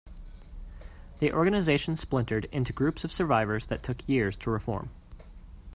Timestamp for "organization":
1.31-1.95